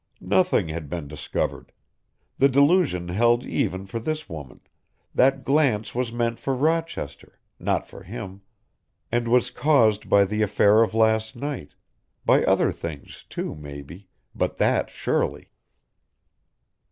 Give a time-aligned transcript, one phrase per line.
[0.19, 1.71] Nothing had been discovered,
[2.39, 4.59] the delusion held even for this woman,
[5.13, 8.41] that glance was meant for Rochester, not for him,
[9.11, 11.75] and was caused by the affair of last night,
[12.25, 15.51] by other things, too, maybe, but that surely.